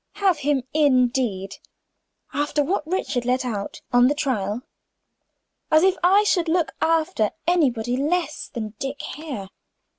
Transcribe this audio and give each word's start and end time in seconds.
"Have 0.13 0.39
him, 0.39 0.63
indeed. 0.73 1.57
After 2.33 2.63
what 2.63 2.87
Richard 2.87 3.23
let 3.23 3.45
out 3.45 3.81
on 3.93 4.07
the 4.07 4.15
trial. 4.15 4.63
As 5.69 5.83
if 5.83 5.95
I 6.03 6.23
should 6.23 6.47
look 6.49 6.71
after 6.81 7.29
anybody 7.45 7.95
less 7.95 8.47
than 8.51 8.69
Dick 8.79 8.99
Hare! 9.03 9.49